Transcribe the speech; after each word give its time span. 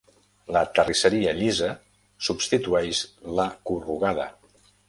La 0.55 0.61
terrisseria 0.77 1.35
llisa 1.41 1.69
substitueix 2.29 3.05
la 3.41 3.49
corrugada. 3.71 4.31